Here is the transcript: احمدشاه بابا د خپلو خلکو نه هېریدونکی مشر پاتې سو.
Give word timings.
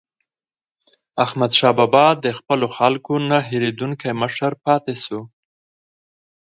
احمدشاه 1.23 1.73
بابا 1.77 2.05
د 2.23 2.25
خپلو 2.37 2.67
خلکو 2.77 3.13
نه 3.29 3.37
هېریدونکی 3.49 4.09
مشر 4.21 4.51
پاتې 4.65 4.93
سو. 5.03 5.19